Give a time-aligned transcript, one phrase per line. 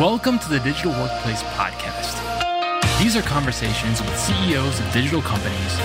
[0.00, 2.18] Welcome to the Digital Workplace Podcast.
[2.98, 5.78] These are conversations with CEOs of digital companies,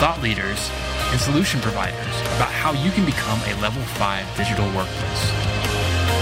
[0.00, 0.68] thought leaders,
[1.12, 5.30] and solution providers about how you can become a level 5 digital workplace.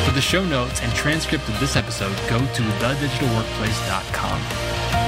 [0.05, 5.04] For the show notes and transcript of this episode, go to thedigitalworkplace.com.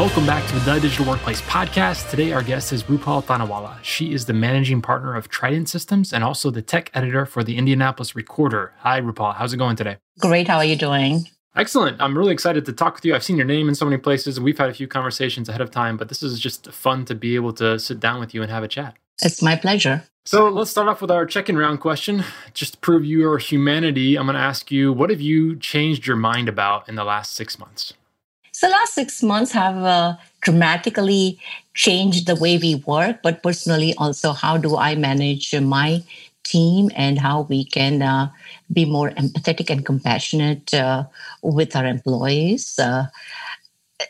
[0.00, 2.08] Welcome back to the Digital Workplace Podcast.
[2.08, 3.76] Today, our guest is Rupal Thanawala.
[3.82, 7.58] She is the managing partner of Trident Systems and also the tech editor for the
[7.58, 8.72] Indianapolis Recorder.
[8.78, 9.34] Hi, Rupal.
[9.34, 9.98] How's it going today?
[10.18, 10.48] Great.
[10.48, 11.28] How are you doing?
[11.54, 12.00] Excellent.
[12.00, 13.14] I'm really excited to talk with you.
[13.14, 15.60] I've seen your name in so many places and we've had a few conversations ahead
[15.60, 18.40] of time, but this is just fun to be able to sit down with you
[18.40, 18.96] and have a chat.
[19.20, 20.04] It's my pleasure.
[20.24, 22.24] So let's start off with our check in round question.
[22.54, 26.16] Just to prove your humanity, I'm going to ask you what have you changed your
[26.16, 27.92] mind about in the last six months?
[28.60, 31.38] So, the last six months have uh, dramatically
[31.72, 36.02] changed the way we work, but personally, also, how do I manage my
[36.44, 38.28] team and how we can uh,
[38.70, 41.04] be more empathetic and compassionate uh,
[41.42, 42.78] with our employees.
[42.78, 43.06] Uh,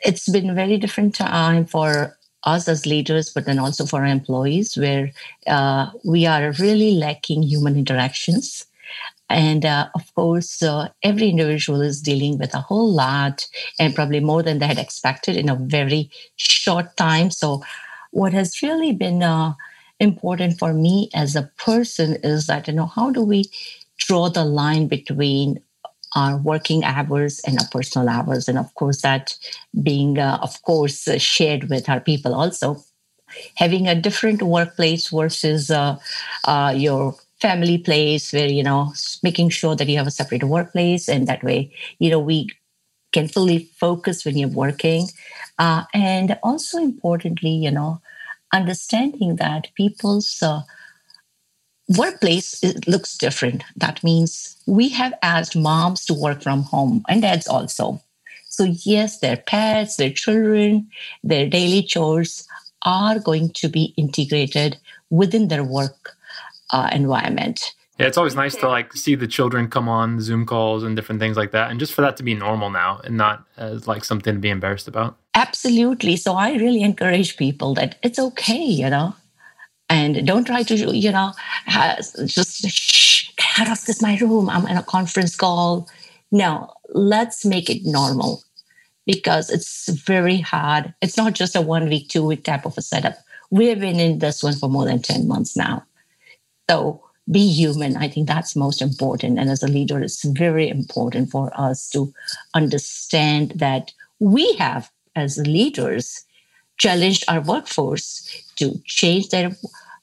[0.04, 4.06] it's been a very different time for us as leaders, but then also for our
[4.06, 5.12] employees, where
[5.46, 8.66] uh, we are really lacking human interactions.
[9.30, 13.46] And uh, of course, uh, every individual is dealing with a whole lot
[13.78, 17.30] and probably more than they had expected in a very short time.
[17.30, 17.62] So,
[18.10, 19.54] what has really been uh,
[20.00, 23.44] important for me as a person is that, you know, how do we
[23.98, 25.60] draw the line between
[26.16, 28.48] our working hours and our personal hours?
[28.48, 29.36] And of course, that
[29.82, 32.82] being, uh, of course, shared with our people also.
[33.56, 35.98] Having a different workplace versus uh,
[36.44, 41.08] uh, your family place where you know making sure that you have a separate workplace
[41.08, 42.48] and that way you know we
[43.12, 45.08] can fully focus when you're working
[45.58, 48.00] uh, and also importantly you know
[48.52, 50.62] understanding that people's uh,
[51.96, 53.64] workplace looks different.
[53.76, 58.00] That means we have asked moms to work from home and dads also.
[58.48, 60.88] So, yes, their pets, their children,
[61.22, 62.46] their daily chores
[62.84, 64.78] are going to be integrated
[65.10, 66.16] within their work
[66.72, 67.74] uh, environment.
[67.98, 71.20] Yeah, it's always nice to like see the children come on Zoom calls and different
[71.20, 74.04] things like that, and just for that to be normal now and not as like
[74.04, 75.18] something to be embarrassed about.
[75.34, 76.16] Absolutely.
[76.16, 79.14] So I really encourage people that it's okay, you know,
[79.90, 81.32] and don't try to, you know,
[82.24, 84.48] just shh, get out of this my room.
[84.48, 85.88] I'm in a conference call.
[86.32, 88.42] No, let's make it normal
[89.04, 90.94] because it's very hard.
[91.02, 93.18] It's not just a one week, two week type of a setup.
[93.50, 95.84] We've been in this one for more than 10 months now.
[96.70, 97.96] So be human.
[97.96, 99.38] I think that's most important.
[99.38, 102.12] And as a leader, it's very important for us to
[102.54, 106.24] understand that we have, as leaders,
[106.78, 109.56] challenged our workforce to change their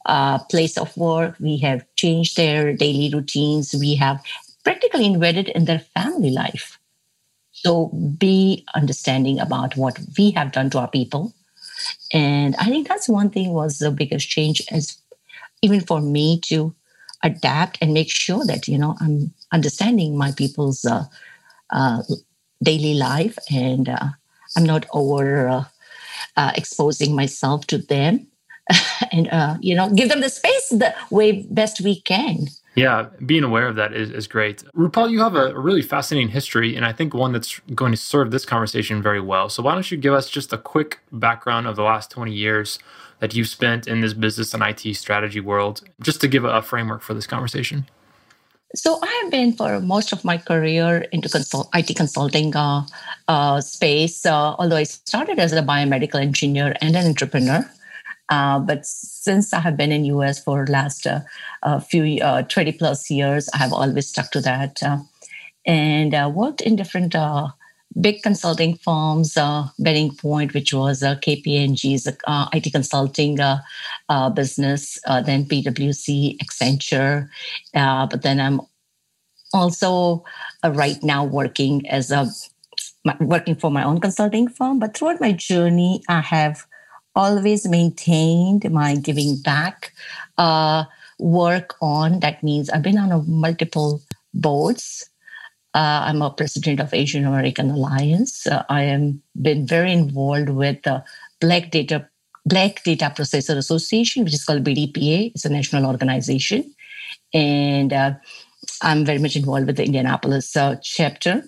[0.05, 1.35] uh, place of work.
[1.39, 3.75] We have changed their daily routines.
[3.79, 4.21] We have
[4.63, 6.79] practically embedded in their family life.
[7.53, 7.87] So
[8.19, 11.33] be understanding about what we have done to our people.
[12.13, 14.97] And I think that's one thing was the biggest change as
[15.61, 16.73] even for me to
[17.23, 21.03] adapt and make sure that you know i'm understanding my people's uh,
[21.71, 22.01] uh,
[22.63, 24.09] daily life and uh,
[24.55, 25.63] i'm not over uh,
[26.35, 28.27] uh, exposing myself to them
[29.11, 32.47] and uh, you know give them the space the way best we can
[32.77, 34.63] yeah, being aware of that is, is great.
[34.75, 38.29] Rupal, you have a, really fascinating history, and I think one that's going to serve
[38.29, 39.49] this conversation very well.
[39.49, 42.77] So, why don't you give us just a quick background of the last 20 years
[43.19, 47.01] that you've spent in this business and IT strategy world, just to give a framework
[47.01, 47.87] for this conversation?
[48.75, 52.85] So I have been for most of my career into consult, IT consulting uh,
[53.27, 54.25] uh, space.
[54.25, 57.69] Uh, although I started as a biomedical engineer and an entrepreneur,
[58.29, 63.09] uh, but since I have been in US for last uh, few uh, 20 plus
[63.09, 64.81] years, I have always stuck to that
[65.65, 67.15] and worked in different
[67.99, 73.59] big consulting firms, uh, BearingPoint, which was uh, KPMG's uh, IT consulting uh,
[74.09, 77.29] uh, business, uh, then PwC, Accenture.
[77.73, 78.61] but then I'm
[79.53, 80.23] also
[80.63, 82.27] right now working as a
[83.21, 84.79] working for my own consulting firm.
[84.79, 86.65] But throughout my journey, I have
[87.15, 89.93] always maintained my giving back
[91.19, 92.19] work on.
[92.19, 94.01] That means I've been on a multiple
[94.33, 95.09] boards
[95.73, 98.47] uh, I'm a president of Asian American Alliance.
[98.47, 101.03] Uh, I am been very involved with the
[101.39, 102.07] Black Data
[102.45, 105.31] Black Data Processor Association, which is called BDPA.
[105.35, 106.73] It's a national organization,
[107.33, 108.13] and uh,
[108.81, 111.43] I'm very much involved with the Indianapolis uh, chapter,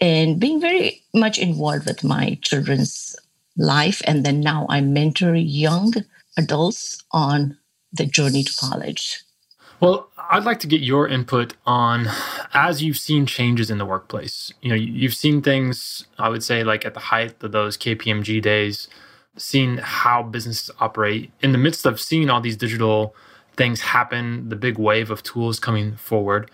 [0.00, 3.16] and being very much involved with my children's
[3.56, 4.02] life.
[4.06, 5.94] And then now I mentor young
[6.36, 7.56] adults on
[7.92, 9.22] the journey to college.
[9.78, 12.08] Well, I'd like to get your input on
[12.54, 16.64] as you've seen changes in the workplace, you know, you've seen things, I would say,
[16.64, 18.88] like at the height of those KPMG days,
[19.36, 23.14] seen how businesses operate in the midst of seeing all these digital
[23.56, 26.50] things happen, the big wave of tools coming forward.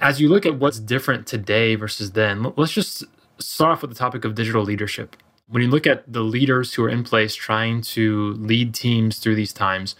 [0.00, 3.04] As you look at what's different today versus then, let's just
[3.38, 5.16] start off with the topic of digital leadership.
[5.48, 9.36] When you look at the leaders who are in place trying to lead teams through
[9.36, 9.94] these times,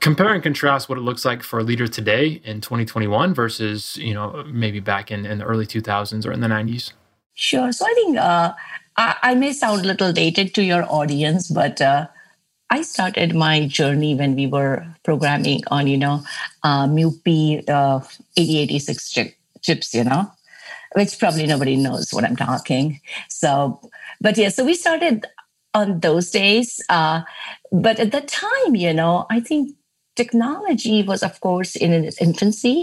[0.00, 4.14] compare and contrast what it looks like for a leader today in 2021 versus you
[4.14, 6.92] know maybe back in, in the early 2000s or in the 90s
[7.34, 7.70] sure.
[7.72, 8.52] So i think uh,
[8.96, 12.08] I, I, may sound a little dated to your audience but uh,
[12.70, 16.22] i started my journey when we were programming on you know
[16.62, 18.00] uh, MUPI uh,
[18.36, 20.30] 8086 chip, chips you know
[20.96, 23.00] which probably nobody knows what i'm talking.
[23.28, 23.80] So
[24.20, 25.26] but yeah so we started
[25.72, 27.20] on those days uh,
[27.70, 29.76] but at that time you know i think
[30.22, 32.78] technology was, of course, in its infancy,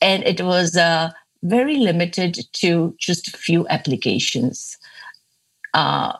[0.00, 1.10] and it was uh,
[1.42, 4.76] very limited to just a few applications.
[5.72, 6.12] Uh,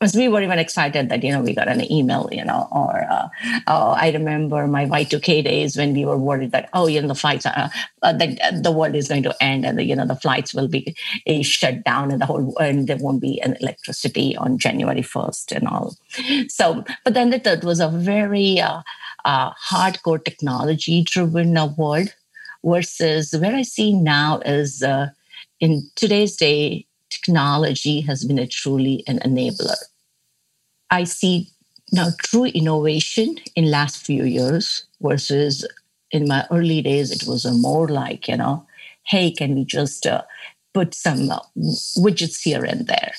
[0.00, 3.06] As we were even excited that you know we got an email, you know, or
[3.10, 3.28] uh,
[3.66, 7.14] oh, I remember my Y2K days when we were worried that oh, you know, the
[7.14, 7.70] flights, are,
[8.02, 10.68] uh, the, the world is going to end, and the, you know the flights will
[10.68, 10.94] be
[11.26, 15.50] uh, shut down, and the whole and there won't be an electricity on January first,
[15.52, 15.96] and all.
[16.48, 18.82] So, but then that was a very uh,
[19.24, 22.14] uh, hardcore technology driven world
[22.64, 25.08] versus where I see now is uh,
[25.60, 26.86] in today's day,
[27.16, 29.76] technology has been a truly an enabler.
[30.90, 31.48] I see
[31.92, 35.66] now true innovation in last few years versus
[36.10, 38.66] in my early days, it was more like, you know,
[39.06, 40.22] hey, can we just uh,
[40.72, 41.40] put some uh,
[41.98, 43.12] widgets here and there?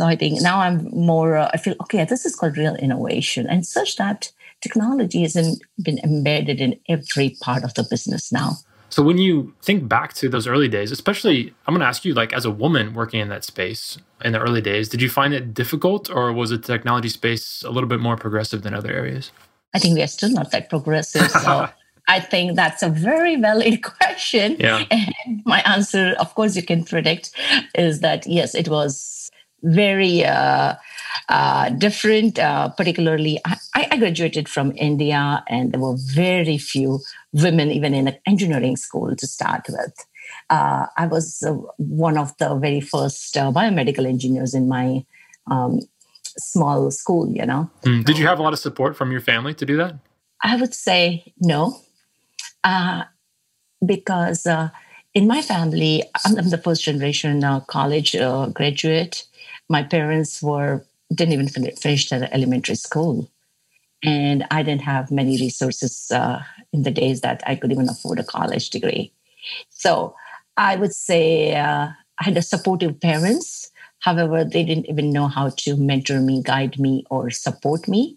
[0.00, 3.46] So I think now I'm more, uh, I feel, okay, this is called real innovation
[3.48, 8.56] and such that technology has been embedded in every part of the business now.
[8.90, 12.12] So when you think back to those early days, especially I'm going to ask you
[12.12, 15.32] like as a woman working in that space in the early days, did you find
[15.32, 19.30] it difficult or was the technology space a little bit more progressive than other areas?
[19.74, 21.30] I think we are still not that progressive.
[21.30, 21.68] So
[22.08, 24.56] I think that's a very valid question.
[24.58, 24.84] Yeah.
[24.90, 25.14] And
[25.44, 27.30] my answer, of course, you can predict,
[27.76, 29.30] is that yes, it was
[29.62, 30.74] very uh,
[31.28, 32.38] uh, different.
[32.38, 37.00] Uh, particularly, I, I, graduated from India, and there were very few
[37.32, 39.94] women even in an engineering school to start with.
[40.48, 45.04] Uh, I was uh, one of the very first uh, biomedical engineers in my
[45.50, 45.80] um,
[46.36, 47.30] small school.
[47.30, 47.70] You know.
[47.84, 48.04] Mm.
[48.04, 49.96] Did you have a lot of support from your family to do that?
[50.42, 51.80] I would say no,
[53.84, 54.46] because
[55.12, 58.16] in my family, I'm, I'm the first generation college
[58.54, 59.26] graduate.
[59.68, 60.84] My parents were
[61.14, 63.30] didn't even finish the elementary school.
[64.02, 66.40] And I didn't have many resources uh,
[66.72, 69.12] in the days that I could even afford a college degree.
[69.68, 70.14] So
[70.56, 73.70] I would say uh, I had a supportive parents.
[74.00, 78.16] However, they didn't even know how to mentor me, guide me, or support me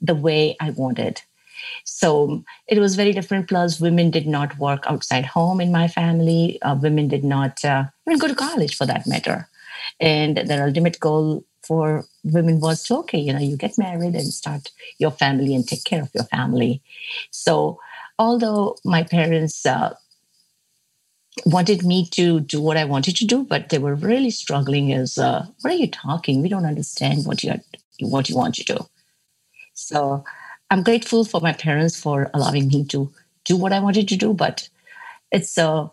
[0.00, 1.22] the way I wanted.
[1.84, 3.48] So it was very different.
[3.48, 6.60] Plus, women did not work outside home in my family.
[6.62, 9.48] Uh, women did not uh, even go to college for that matter.
[9.98, 14.72] And their ultimate goal for women was okay you know you get married and start
[14.98, 16.82] your family and take care of your family.
[17.30, 17.78] So
[18.18, 19.94] although my parents uh,
[21.46, 25.16] wanted me to do what i wanted to do but they were really struggling as
[25.16, 26.42] uh, what are you talking?
[26.42, 27.54] We don't understand what you
[28.00, 28.78] what you want to do.
[29.74, 30.24] So
[30.72, 33.08] i'm grateful for my parents for allowing me to
[33.44, 34.68] do what i wanted to do but
[35.32, 35.88] it's uh,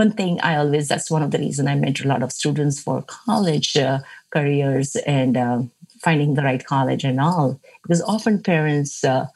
[0.00, 2.82] one thing i always that's one of the reasons i mentor a lot of students
[2.86, 3.98] for college uh,
[4.30, 5.60] careers and uh,
[6.00, 9.26] finding the right college and all, because often parents uh,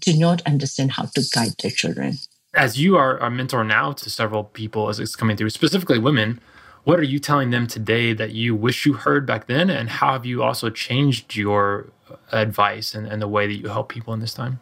[0.00, 2.18] do not understand how to guide their children.
[2.54, 6.40] As you are a mentor now to several people as it's coming through, specifically women,
[6.84, 9.70] what are you telling them today that you wish you heard back then?
[9.70, 11.90] And how have you also changed your
[12.30, 14.60] advice and, and the way that you help people in this time?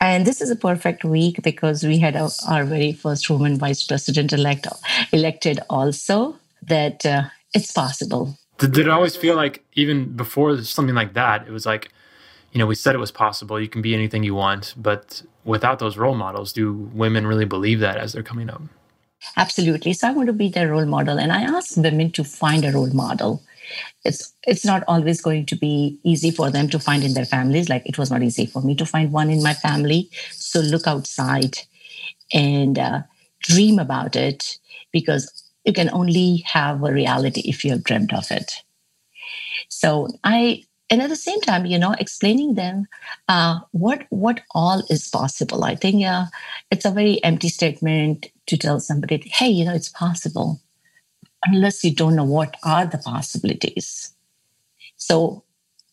[0.00, 3.82] And this is a perfect week because we had our, our very first woman vice
[3.82, 4.66] president elect
[5.12, 7.24] elected also that uh,
[7.54, 11.66] it's possible did, did it always feel like even before something like that, it was
[11.66, 11.90] like,
[12.52, 13.60] you know, we said it was possible.
[13.60, 17.80] You can be anything you want, but without those role models, do women really believe
[17.80, 18.62] that as they're coming up?
[19.36, 19.92] Absolutely.
[19.92, 22.72] So I want to be their role model, and I ask women to find a
[22.72, 23.42] role model.
[24.04, 27.68] It's it's not always going to be easy for them to find in their families.
[27.68, 30.10] Like it was not easy for me to find one in my family.
[30.32, 31.58] So look outside
[32.32, 33.02] and uh,
[33.42, 34.58] dream about it
[34.92, 35.30] because
[35.64, 38.62] you can only have a reality if you have dreamt of it.
[39.68, 42.86] So I, and at the same time, you know, explaining them
[43.28, 45.64] uh, what what all is possible.
[45.64, 46.26] I think uh,
[46.70, 50.60] it's a very empty statement to tell somebody, hey, you know, it's possible,
[51.46, 54.12] unless you don't know what are the possibilities.
[54.96, 55.44] So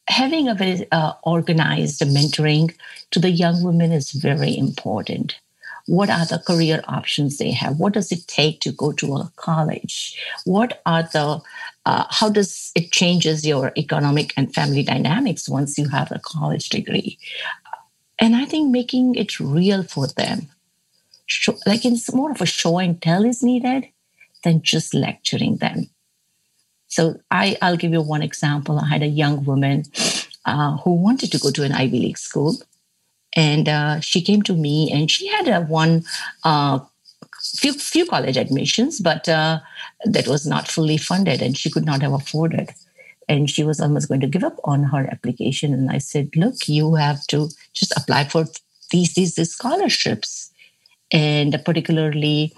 [0.08, 2.76] having a very uh, organized mentoring
[3.12, 5.40] to the young women is very important.
[5.88, 7.78] What are the career options they have?
[7.80, 10.18] What does it take to go to a college?
[10.46, 11.42] What are the
[11.86, 16.70] uh, how does it changes your economic and family dynamics once you have a college
[16.70, 17.20] degree?
[18.20, 20.50] And i think making it real for them.
[21.28, 23.88] Show, like it's more of a show and tell is needed
[24.44, 25.90] than just lecturing them.
[26.88, 28.80] So I, i'll give you one example.
[28.80, 29.84] I had a young woman
[30.46, 32.58] uh, who wanted to go to an ivy league school
[33.36, 36.04] and uh, she came to me and she had a one
[36.44, 36.80] uh,
[37.42, 39.60] few few college admissions but uh,
[40.06, 42.72] that was not fully funded and she could not have afforded.
[43.30, 46.68] And she was almost going to give up on her application and i said look
[46.68, 48.46] you have to just apply for
[48.92, 50.52] these these, these scholarships.
[51.12, 52.54] And particularly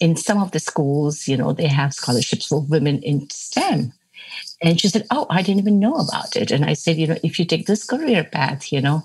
[0.00, 3.92] in some of the schools you know they have scholarships for women in stem
[4.62, 7.18] and she said oh i didn't even know about it and i said you know
[7.22, 9.02] if you take this career path you know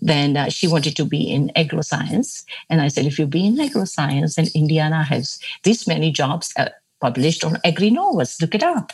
[0.00, 2.44] then uh, she wanted to be in agroscience.
[2.70, 6.68] And I said, if you be in agroscience, then Indiana has this many jobs uh,
[7.00, 8.40] published on AgriNovus.
[8.40, 8.92] Look it up.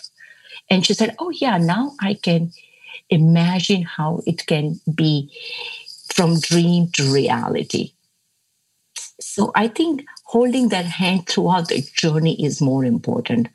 [0.70, 2.52] And she said, oh, yeah, now I can
[3.10, 5.30] imagine how it can be
[6.14, 7.92] from dream to reality.
[9.20, 13.48] So I think holding that hand throughout the journey is more important.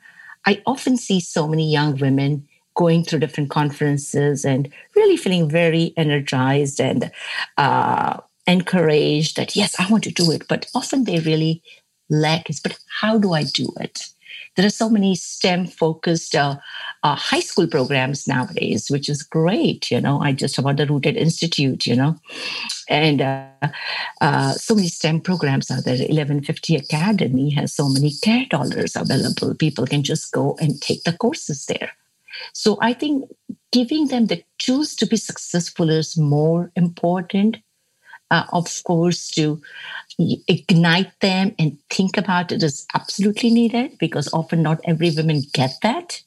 [0.46, 5.92] I often see so many young women going through different conferences and really feeling very
[5.96, 7.10] energized and
[7.58, 10.48] uh, encouraged that, yes, I want to do it.
[10.48, 11.62] But often they really
[12.08, 14.08] lack is, but how do I do it?
[14.56, 16.56] There are so many STEM focused uh,
[17.02, 19.90] uh, high school programs nowadays, which is great.
[19.90, 22.16] You know, I just about the Rooted Institute, you know,
[22.88, 23.68] and uh,
[24.20, 25.94] uh so many STEM programs are there.
[25.94, 29.54] 1150 Academy has so many care dollars available.
[29.54, 31.92] People can just go and take the courses there.
[32.52, 33.30] So I think
[33.72, 37.58] giving them the tools to be successful is more important.
[38.30, 39.60] Uh, of course, to
[40.18, 45.72] ignite them and think about it is absolutely needed because often not every woman get
[45.82, 46.20] that.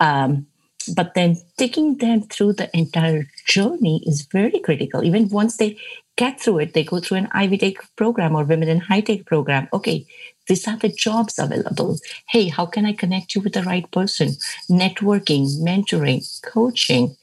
[0.00, 0.46] Um,
[0.94, 5.04] but then taking them through the entire journey is very critical.
[5.04, 5.78] Even once they
[6.16, 9.24] get through it, they go through an Ivy Tech program or Women in High Tech
[9.24, 9.68] program.
[9.72, 10.04] Okay,
[10.48, 11.98] these are the jobs available.
[12.28, 14.30] Hey, how can I connect you with the right person?
[14.68, 17.16] Networking, mentoring, coaching.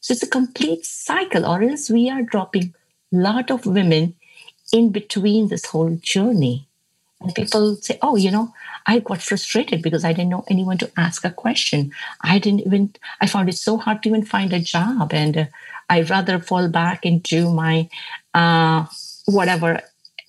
[0.00, 2.74] So it's a complete cycle, or else we are dropping
[3.12, 4.14] a lot of women
[4.72, 6.66] in between this whole journey.
[7.20, 8.54] And people say, oh, you know,
[8.86, 11.92] I got frustrated because I didn't know anyone to ask a question.
[12.22, 15.12] I didn't even, I found it so hard to even find a job.
[15.12, 15.44] And uh,
[15.90, 17.90] I rather fall back into my
[18.32, 18.86] uh,
[19.26, 19.82] whatever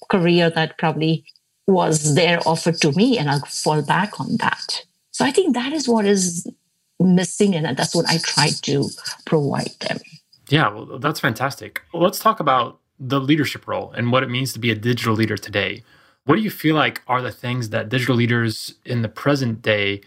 [0.09, 1.23] career that probably
[1.65, 4.83] was there offered to me and I'll fall back on that.
[5.11, 6.45] So I think that is what is
[6.99, 8.89] missing and that's what I try to
[9.25, 9.99] provide them.
[10.49, 11.81] Yeah, well, that's fantastic.
[11.93, 15.37] Let's talk about the leadership role and what it means to be a digital leader
[15.37, 15.83] today.
[16.25, 20.01] What do you feel like are the things that digital leaders in the present day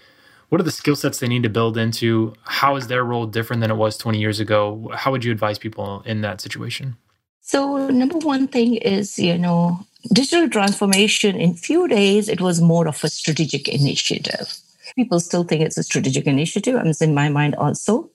[0.50, 2.34] what are the skill sets they need to build into?
[2.44, 4.88] How is their role different than it was 20 years ago?
[4.94, 6.96] How would you advise people in that situation?
[7.40, 12.86] So, number one thing is, you know, digital transformation in few days it was more
[12.86, 14.58] of a strategic initiative
[14.94, 18.10] people still think it's a strategic initiative and it's in my mind also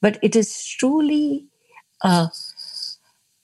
[0.00, 1.44] but it is truly
[2.02, 2.28] a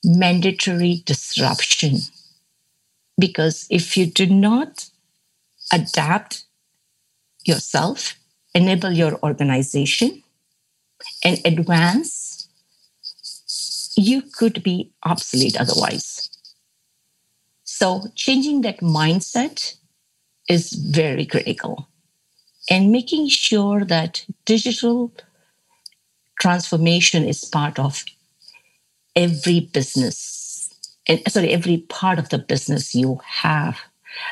[0.04, 1.98] mandatory disruption
[3.18, 4.88] because if you do not
[5.72, 6.44] adapt
[7.44, 8.14] yourself
[8.54, 10.22] enable your organization
[11.24, 12.48] and advance
[13.96, 16.28] you could be obsolete otherwise
[17.80, 19.76] so, changing that mindset
[20.48, 21.88] is very critical.
[22.70, 25.12] And making sure that digital
[26.40, 28.04] transformation is part of
[29.16, 30.70] every business,
[31.08, 33.78] and sorry, every part of the business you have.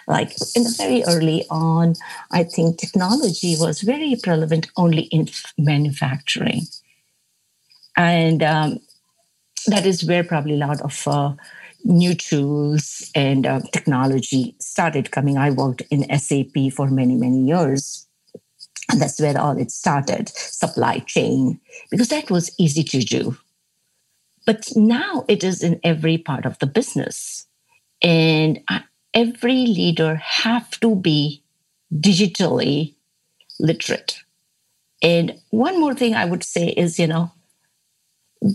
[0.08, 1.94] Like in the very early on,
[2.32, 5.28] I think technology was very prevalent only in
[5.58, 6.62] manufacturing.
[7.96, 8.80] And um,
[9.66, 11.34] that is where probably a lot of uh,
[11.84, 15.38] new tools and uh, technology started coming.
[15.38, 18.06] I worked in SAP for many, many years.
[18.90, 21.58] And that's where all it started supply chain,
[21.90, 23.36] because that was easy to do.
[24.46, 27.46] But now it is in every part of the business.
[28.02, 28.60] And
[29.14, 31.42] every leader have to be
[31.94, 32.94] digitally
[33.60, 34.18] literate.
[35.02, 37.32] And one more thing I would say is, you know,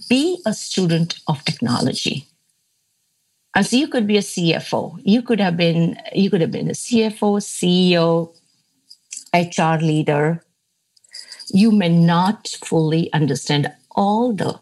[0.09, 2.27] be a student of technology
[3.55, 4.99] And so you could be a CFO.
[5.03, 8.33] You could have been you could have been a CFO, CEO,
[9.33, 10.43] HR leader.
[11.53, 14.59] You may not fully understand all the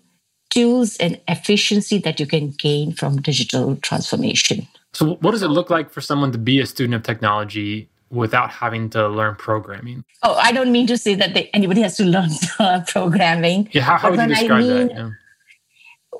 [0.50, 4.68] tools and efficiency that you can gain from digital transformation.
[4.94, 8.50] So, what does it look like for someone to be a student of technology without
[8.50, 10.03] having to learn programming?
[10.24, 12.29] Oh, I don't mean to say that they, anybody has to learn
[12.88, 13.70] programming.
[13.72, 14.91] Yeah, how, how would you describe I mean that?
[14.96, 15.10] Yeah.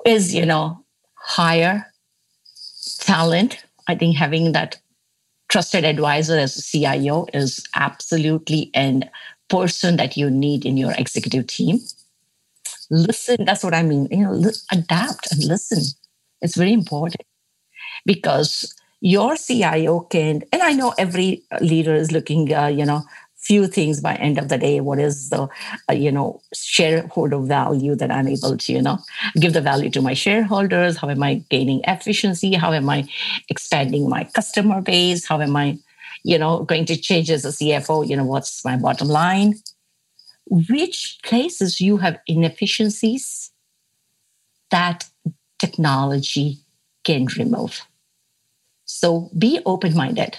[0.06, 0.84] Is you know
[1.16, 1.86] hire
[3.00, 3.64] talent.
[3.88, 4.80] I think having that
[5.48, 9.02] trusted advisor as a CIO is absolutely a
[9.48, 11.80] person that you need in your executive team.
[12.90, 14.08] Listen, that's what I mean.
[14.10, 15.78] You know, adapt and listen.
[16.42, 17.22] It's very important
[18.06, 23.02] because your CIO can, and I know every leader is looking, uh, you know,
[23.36, 24.80] few things by end of the day.
[24.80, 25.48] What is the
[25.90, 28.98] uh, you know shareholder value that i'm able to you know
[29.40, 30.98] give the value to my shareholders?
[30.98, 32.54] How am i gaining efficiency?
[32.54, 33.08] How am i
[33.48, 35.26] expanding my customer base?
[35.26, 35.78] How am i
[36.24, 39.54] you know going to change as a cfo you know what's my bottom line
[40.50, 43.50] which places you have inefficiencies
[44.70, 45.08] that
[45.58, 46.58] technology
[47.04, 47.82] can remove
[48.84, 50.38] so be open minded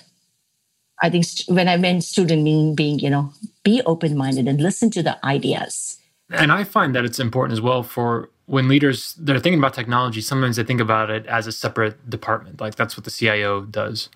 [1.01, 4.61] I think st- when I meant student meaning being, you know, be open minded and
[4.61, 5.97] listen to the ideas.
[6.29, 10.21] And I find that it's important as well for when leaders they're thinking about technology,
[10.21, 12.61] sometimes they think about it as a separate department.
[12.61, 14.09] Like that's what the CIO does.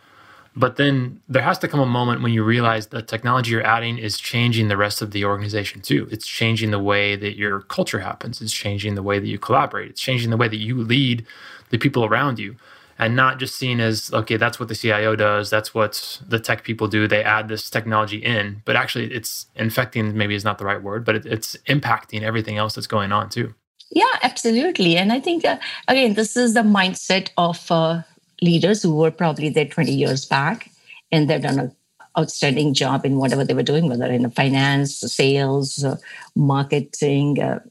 [0.58, 3.98] But then there has to come a moment when you realize the technology you're adding
[3.98, 6.08] is changing the rest of the organization too.
[6.12, 8.42] It's changing the way that your culture happens.
[8.42, 9.90] It's changing the way that you collaborate.
[9.90, 11.26] It's changing the way that you lead
[11.72, 12.56] the people around you
[12.98, 16.64] and not just seen as okay that's what the cio does that's what the tech
[16.64, 20.66] people do they add this technology in but actually it's infecting maybe is not the
[20.66, 23.54] right word but it, it's impacting everything else that's going on too
[23.92, 25.58] yeah absolutely and i think uh,
[25.88, 28.02] again this is the mindset of uh,
[28.42, 30.72] leaders who were probably there 20 years back
[31.12, 31.76] and they've done an
[32.18, 35.98] outstanding job in whatever they were doing whether in finance sales uh,
[36.36, 37.62] marketing hr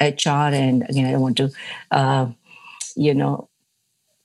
[0.00, 1.50] uh, and again i don't want to
[1.90, 2.26] uh,
[2.96, 3.48] you know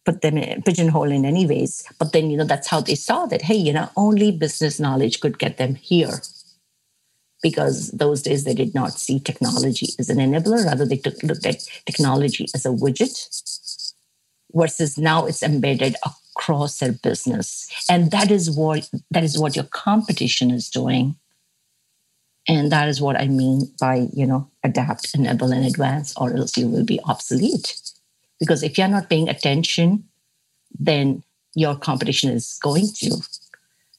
[0.09, 1.83] put them in pigeonhole in any ways.
[1.99, 5.19] But then, you know, that's how they saw that, hey, you know, only business knowledge
[5.19, 6.21] could get them here.
[7.41, 11.45] Because those days they did not see technology as an enabler, rather they took, looked
[11.45, 13.15] at technology as a widget.
[14.53, 17.69] Versus now it's embedded across their business.
[17.89, 21.15] And that is what that is what your competition is doing.
[22.47, 26.57] And that is what I mean by, you know, adapt, enable, and advance, or else
[26.57, 27.79] you will be obsolete.
[28.39, 30.05] Because if you're not paying attention,
[30.79, 33.21] then your competition is going to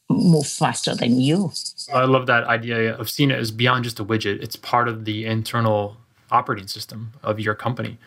[0.09, 1.53] move faster than you.
[1.93, 4.43] I love that idea of seeing it as beyond just a widget.
[4.43, 5.99] It's part of the internal
[6.31, 7.99] operating system of your company.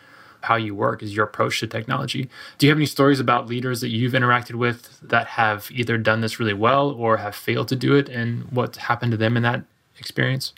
[0.44, 2.28] How you work is your approach to technology.
[2.58, 6.20] Do you have any stories about leaders that you've interacted with that have either done
[6.20, 9.42] this really well or have failed to do it and what happened to them in
[9.42, 9.64] that
[9.98, 10.52] experience?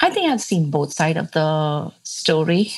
[0.00, 2.72] I think I've seen both sides of the story.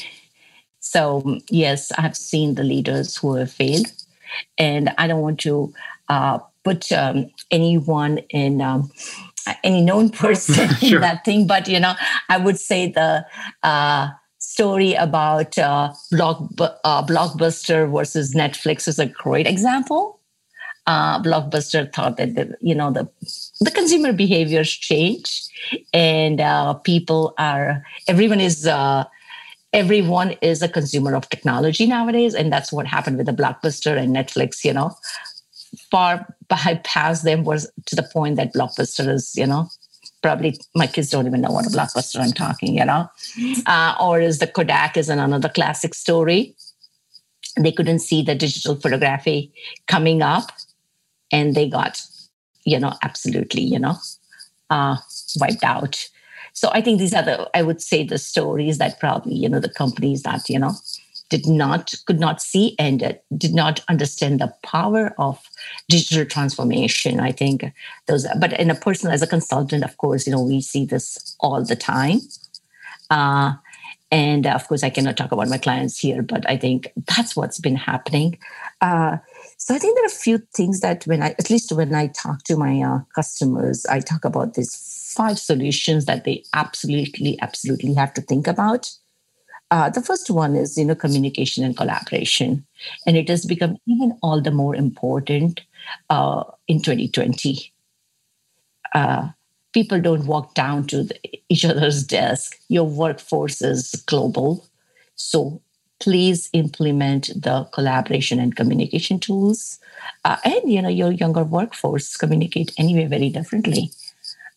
[0.80, 3.86] So, yes, I've seen the leaders who have failed.
[4.58, 5.72] And I don't want to
[6.08, 8.60] uh, put um, anyone in.
[8.60, 8.90] Um,
[9.64, 10.96] any known person sure.
[10.96, 11.94] in that thing, but you know,
[12.28, 13.24] I would say the
[13.62, 20.20] uh, story about uh, block, uh, Blockbuster versus Netflix is a great example.
[20.86, 23.06] Uh, Blockbuster thought that the, you know the
[23.60, 25.42] the consumer behaviors change,
[25.92, 29.04] and uh, people are everyone is uh,
[29.72, 34.16] everyone is a consumer of technology nowadays and that's what happened with the blockbuster and
[34.16, 34.96] netflix you know
[35.90, 39.68] far bypass them was to the point that blockbuster is you know
[40.22, 43.08] probably my kids don't even know what a blockbuster i'm talking you know?
[43.66, 46.54] Uh, or is the kodak is another classic story.
[47.56, 49.52] They couldn't see the digital photography
[49.86, 50.52] coming up
[51.32, 52.02] and they got
[52.64, 53.96] you know absolutely you know
[54.70, 54.96] uh,
[55.36, 56.08] wiped out.
[56.52, 59.60] So I think these are the, I would say, the stories that probably, you know,
[59.60, 60.72] the companies that, you know,
[61.28, 65.38] did not, could not see and uh, did not understand the power of
[65.88, 67.20] digital transformation.
[67.20, 67.64] I think
[68.06, 71.36] those, but in a personal, as a consultant, of course, you know, we see this
[71.40, 72.20] all the time.
[73.10, 73.54] Uh,
[74.10, 77.60] and of course, I cannot talk about my clients here, but I think that's what's
[77.60, 78.38] been happening.
[78.80, 79.18] Uh,
[79.58, 82.06] so I think there are a few things that when I, at least when I
[82.06, 87.92] talk to my uh, customers, I talk about these five solutions that they absolutely, absolutely
[87.94, 88.90] have to think about.
[89.70, 92.64] Uh, the first one is, you know, communication and collaboration,
[93.06, 95.60] and it has become even all the more important
[96.08, 97.72] uh, in 2020.
[98.94, 99.28] Uh,
[99.72, 101.16] people don't walk down to the,
[101.48, 102.56] each other's desk.
[102.68, 104.66] Your workforce is global,
[105.16, 105.60] so
[106.00, 109.78] please implement the collaboration and communication tools.
[110.24, 113.90] Uh, and you know, your younger workforce communicate anyway very differently.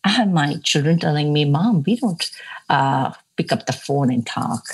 [0.06, 2.32] I have my children telling me, "Mom, we don't
[2.70, 4.66] uh, pick up the phone and talk."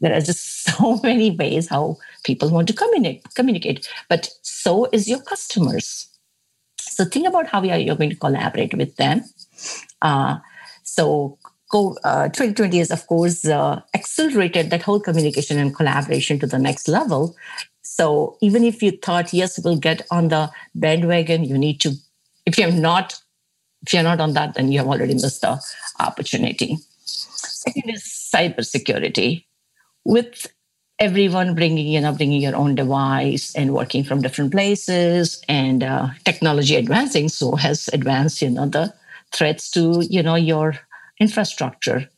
[0.00, 3.24] There are just so many ways how people want to communicate.
[3.34, 6.08] Communicate, but so is your customers.
[6.80, 9.24] So think about how you are going to collaborate with them.
[10.02, 10.38] Uh,
[10.82, 11.38] so
[11.72, 16.88] uh, 2020 has, of course, uh, accelerated that whole communication and collaboration to the next
[16.88, 17.36] level.
[17.82, 21.92] So even if you thought, yes, we'll get on the bandwagon, you need to,
[22.46, 23.20] if you're not,
[23.86, 25.60] if you're not on that, then you have already missed the
[26.00, 26.78] opportunity.
[27.04, 29.44] Second is cybersecurity.
[30.08, 30.46] With
[30.98, 36.08] everyone bringing, you know, bringing your own device and working from different places and uh,
[36.24, 38.94] technology advancing, so has advanced, you know, the
[39.32, 40.78] threats to, you know, your
[41.20, 42.08] infrastructure.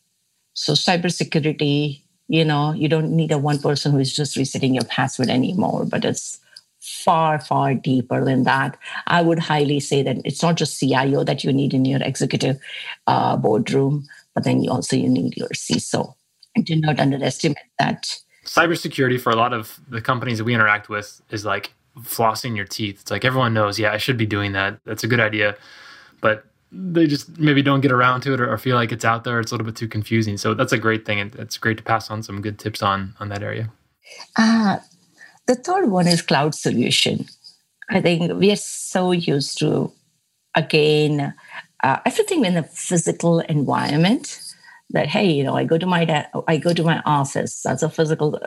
[0.55, 4.85] So cybersecurity, you know, you don't need a one person who is just resetting your
[4.85, 6.41] password anymore, but it's
[6.81, 8.79] far, far deeper than that.
[9.09, 12.61] I would highly say that it's not just CIO that you need in your executive
[13.09, 16.15] uh, boardroom, but then you also you need your CISO.
[16.63, 18.19] Do not underestimate that.
[18.45, 22.65] Cybersecurity for a lot of the companies that we interact with is like flossing your
[22.65, 23.01] teeth.
[23.03, 24.81] It's like everyone knows, yeah, I should be doing that.
[24.85, 25.57] That's a good idea.
[26.21, 29.25] But they just maybe don't get around to it or, or, feel like it's out
[29.25, 29.41] there.
[29.41, 30.37] It's a little bit too confusing.
[30.37, 33.15] So that's a great thing, and it's great to pass on some good tips on
[33.19, 33.73] on that area.
[34.37, 34.79] Uh,
[35.47, 37.27] the third one is cloud solution.
[37.91, 39.93] I think we are so used to
[40.55, 41.35] again
[41.83, 44.41] uh, everything in a physical environment
[44.91, 47.83] that hey you know i go to my da- i go to my office that's
[47.83, 48.39] a physical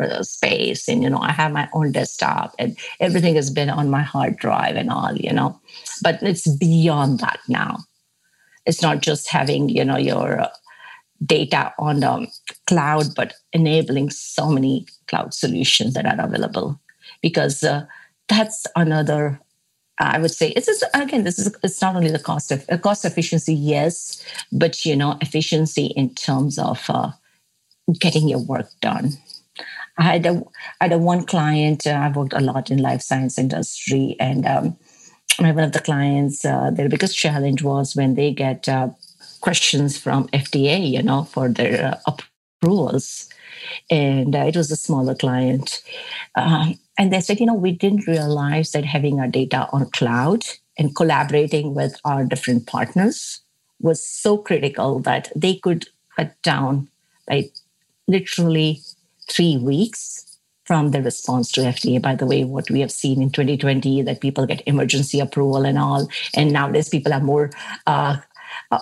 [0.00, 3.88] uh, space and you know i have my own desktop and everything has been on
[3.90, 5.58] my hard drive and all you know.
[6.02, 7.78] But it's beyond that now.
[8.66, 10.50] It's not just having you know your uh,
[11.24, 12.26] data on the
[12.66, 16.80] cloud but enabling so many cloud solutions that are available.
[17.22, 17.86] Because uh,
[18.28, 19.40] that's another
[19.98, 22.76] I would say it's just, again this is it's not only the cost of uh,
[22.76, 27.12] cost efficiency yes but you know efficiency in terms of uh,
[27.98, 29.12] getting your work done
[29.98, 30.42] I had a,
[30.80, 31.86] I had a one client.
[31.86, 34.76] Uh, I've worked a lot in life science industry, and um,
[35.38, 38.90] one of the clients, uh, their biggest challenge was when they get uh,
[39.40, 41.98] questions from FDA, you know, for their
[42.60, 43.28] approvals,
[43.90, 45.82] and uh, it was a smaller client,
[46.36, 50.44] um, and they said, you know, we didn't realize that having our data on cloud
[50.78, 53.40] and collaborating with our different partners
[53.80, 56.88] was so critical that they could cut down
[57.28, 57.50] by
[58.08, 58.80] literally
[59.28, 62.02] three weeks from the response to FDA.
[62.02, 65.78] By the way, what we have seen in 2020 that people get emergency approval and
[65.78, 67.50] all, and nowadays people are more
[67.86, 68.16] uh,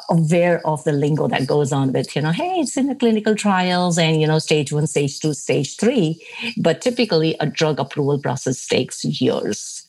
[0.08, 3.34] aware of the lingo that goes on with you know hey it's in the clinical
[3.34, 6.20] trials and you know stage one stage two stage three.
[6.56, 9.80] But typically a drug approval process takes years.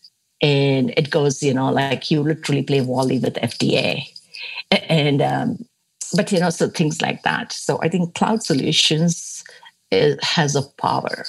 [0.42, 4.04] And it goes you know like you literally play volley with fda
[4.72, 5.66] and um,
[6.14, 7.52] but you know so things like that.
[7.52, 9.44] So i think cloud solutions
[9.92, 11.26] is, has a power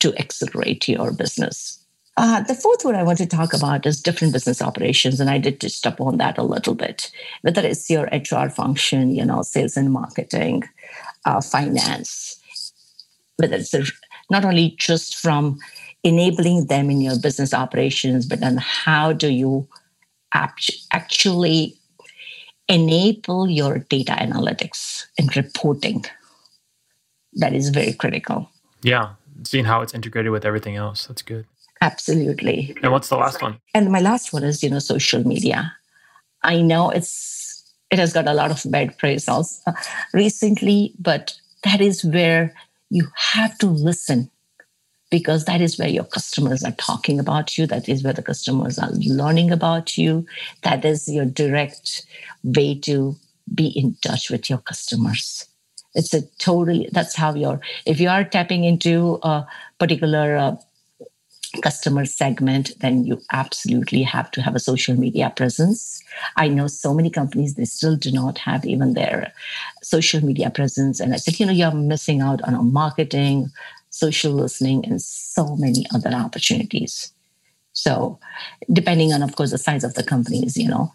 [0.00, 1.83] to accelerate your business.
[2.16, 5.38] Uh, the fourth one I want to talk about is different business operations, and I
[5.38, 7.10] did touch upon that a little bit.
[7.42, 10.62] Whether it's your HR function, you know, sales and marketing,
[11.24, 12.40] uh, finance,
[13.36, 13.74] whether it's
[14.30, 15.58] not only just from
[16.04, 19.66] enabling them in your business operations, but then how do you
[20.92, 21.76] actually
[22.68, 26.04] enable your data analytics and reporting
[27.34, 28.50] that is very critical.
[28.82, 31.06] Yeah, seeing how it's integrated with everything else.
[31.06, 31.46] That's good.
[31.80, 32.76] Absolutely.
[32.82, 33.58] And what's the last one?
[33.74, 35.74] And my last one is, you know, social media.
[36.42, 39.72] I know it's it has got a lot of bad praise also
[40.12, 42.54] recently, but that is where
[42.90, 44.30] you have to listen
[45.10, 47.66] because that is where your customers are talking about you.
[47.66, 50.26] That is where the customers are learning about you.
[50.62, 52.06] That is your direct
[52.42, 53.16] way to
[53.54, 55.46] be in touch with your customers
[55.94, 59.46] it's a totally that's how you're if you are tapping into a
[59.78, 60.56] particular uh,
[61.62, 66.02] customer segment then you absolutely have to have a social media presence.
[66.36, 69.32] I know so many companies they still do not have even their
[69.82, 71.00] social media presence.
[71.00, 73.50] And i said you know you're missing out on marketing
[73.90, 77.12] social listening and so many other opportunities.
[77.72, 78.18] So
[78.72, 80.92] depending on of course the size of the companies you know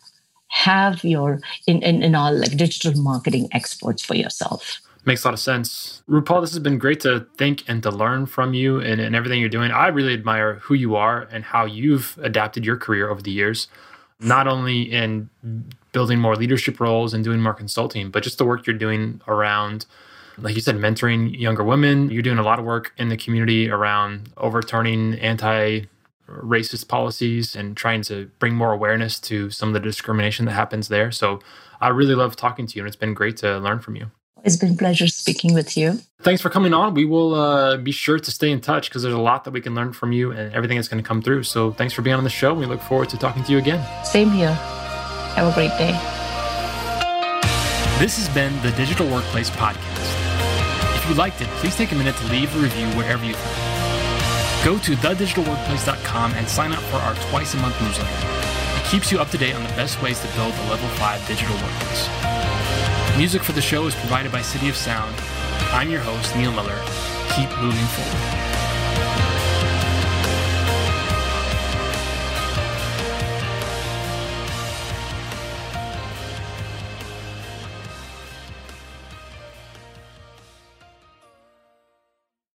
[0.49, 5.33] have your in, in, in all like digital marketing experts for yourself Makes a lot
[5.33, 6.03] of sense.
[6.07, 9.39] Rupal, this has been great to think and to learn from you and, and everything
[9.39, 9.71] you're doing.
[9.71, 13.69] I really admire who you are and how you've adapted your career over the years,
[14.19, 15.31] not only in
[15.93, 19.87] building more leadership roles and doing more consulting, but just the work you're doing around
[20.37, 22.11] like you said, mentoring younger women.
[22.11, 25.87] You're doing a lot of work in the community around overturning anti
[26.29, 30.87] racist policies and trying to bring more awareness to some of the discrimination that happens
[30.87, 31.11] there.
[31.11, 31.39] So
[31.81, 34.11] I really love talking to you, and it's been great to learn from you.
[34.43, 35.99] It's been a pleasure speaking with you.
[36.21, 36.93] Thanks for coming on.
[36.93, 39.61] We will uh, be sure to stay in touch because there's a lot that we
[39.61, 41.43] can learn from you and everything that's going to come through.
[41.43, 42.53] So thanks for being on the show.
[42.53, 43.85] We look forward to talking to you again.
[44.05, 44.53] Same here.
[45.35, 45.91] Have a great day.
[47.99, 50.15] This has been the Digital Workplace Podcast.
[50.95, 53.57] If you liked it, please take a minute to leave a review wherever you found
[53.57, 54.65] it.
[54.65, 58.27] Go to thedigitalworkplace.com and sign up for our twice a month newsletter.
[58.79, 61.27] It keeps you up to date on the best ways to build a level 5
[61.27, 62.28] digital workplace.
[63.19, 65.13] Music for the show is provided by City of Sound.
[65.73, 66.81] I'm your host, Neil Miller.
[67.35, 68.38] Keep moving forward.